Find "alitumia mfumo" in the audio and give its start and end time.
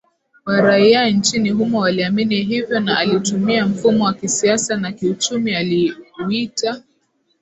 2.99-4.03